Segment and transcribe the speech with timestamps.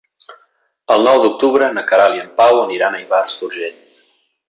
[0.95, 3.81] El nou d'octubre na Queralt i en Pau aniran a Ivars d'Urgell.